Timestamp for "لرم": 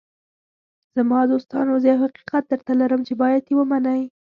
2.81-3.01